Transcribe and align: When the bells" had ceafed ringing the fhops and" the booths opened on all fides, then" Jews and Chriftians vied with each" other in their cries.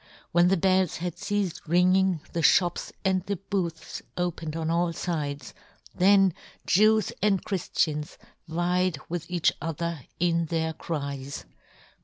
When 0.31 0.47
the 0.47 0.57
bells" 0.57 0.97
had 0.97 1.17
ceafed 1.17 1.61
ringing 1.67 2.21
the 2.33 2.39
fhops 2.39 2.91
and" 3.05 3.23
the 3.27 3.35
booths 3.35 4.01
opened 4.17 4.55
on 4.55 4.71
all 4.71 4.93
fides, 4.93 5.53
then" 5.93 6.33
Jews 6.65 7.11
and 7.21 7.45
Chriftians 7.45 8.17
vied 8.47 8.97
with 9.09 9.29
each" 9.29 9.53
other 9.61 10.01
in 10.19 10.47
their 10.47 10.73
cries. 10.73 11.45